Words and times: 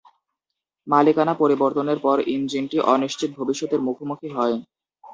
মালিকানা 0.87 1.33
পরিবর্তনের 1.41 1.99
পর 2.05 2.17
ইঞ্জিনটি 2.35 2.77
অনিশ্চিত 2.93 3.29
ভবিষ্যতের 3.39 3.81
মুখোমুখি 3.87 4.29
হয়। 4.35 4.55